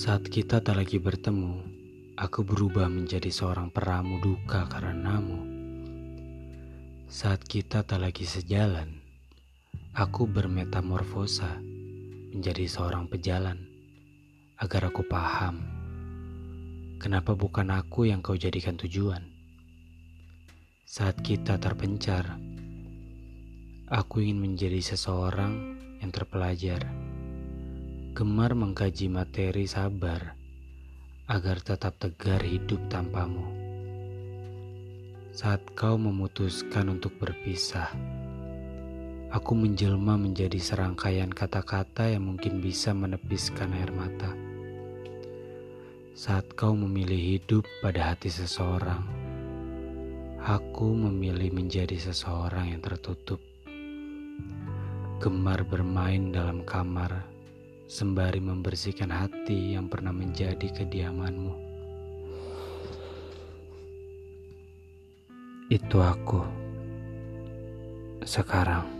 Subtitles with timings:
[0.00, 1.60] Saat kita tak lagi bertemu,
[2.16, 5.44] aku berubah menjadi seorang peramu duka karenamu.
[7.04, 8.96] Saat kita tak lagi sejalan,
[9.92, 11.60] aku bermetamorfosa
[12.32, 13.60] menjadi seorang pejalan
[14.56, 15.68] agar aku paham
[16.96, 19.28] kenapa bukan aku yang kau jadikan tujuan.
[20.88, 22.40] Saat kita terpencar,
[23.92, 26.88] aku ingin menjadi seseorang yang terpelajar
[28.20, 30.36] gemar mengkaji materi sabar
[31.24, 33.48] agar tetap tegar hidup tanpamu.
[35.32, 37.88] Saat kau memutuskan untuk berpisah,
[39.32, 44.36] aku menjelma menjadi serangkaian kata-kata yang mungkin bisa menepiskan air mata.
[46.12, 49.00] Saat kau memilih hidup pada hati seseorang,
[50.44, 53.40] aku memilih menjadi seseorang yang tertutup.
[55.24, 57.39] Gemar bermain dalam kamar
[57.90, 61.58] sembari membersihkan hati yang pernah menjadi kediamanmu.
[65.66, 66.46] Itu aku
[68.22, 68.99] sekarang.